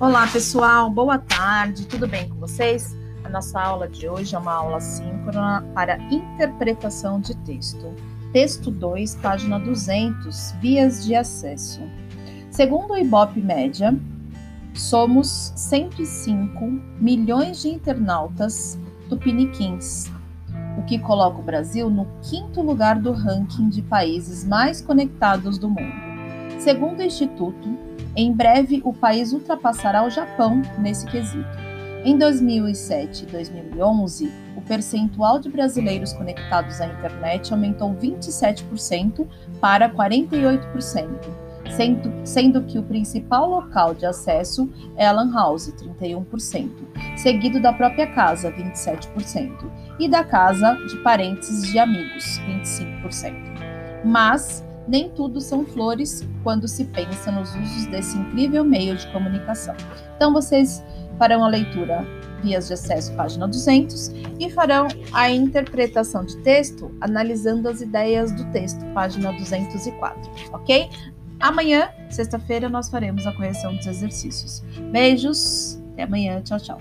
[0.00, 2.96] Olá, pessoal, boa tarde, tudo bem com vocês?
[3.22, 7.94] A nossa aula de hoje é uma aula síncrona para interpretação de texto.
[8.32, 11.82] Texto 2, página 200, vias de acesso.
[12.50, 13.94] Segundo o Ibope Média,
[14.72, 16.64] somos 105
[16.98, 20.10] milhões de internautas tupiniquins,
[20.78, 25.68] o que coloca o Brasil no quinto lugar do ranking de países mais conectados do
[25.68, 25.92] mundo.
[26.58, 31.70] Segundo o Instituto, em breve o país ultrapassará o Japão nesse quesito.
[32.02, 39.26] Em 2007 e 2011, o percentual de brasileiros conectados à internet aumentou 27%
[39.60, 41.08] para 48%,
[41.76, 46.70] sendo, sendo que o principal local de acesso é a Lan House, 31%,
[47.18, 53.34] seguido da própria casa, 27%, e da casa de parentes de amigos, 25%.
[54.02, 59.74] Mas nem tudo são flores quando se pensa nos usos desse incrível meio de comunicação.
[60.16, 60.82] Então, vocês
[61.16, 62.04] farão a leitura
[62.42, 68.44] vias de acesso, página 200, e farão a interpretação de texto analisando as ideias do
[68.46, 70.88] texto, página 204, ok?
[71.38, 74.62] Amanhã, sexta-feira, nós faremos a correção dos exercícios.
[74.90, 76.78] Beijos, até amanhã, tchau, tchau.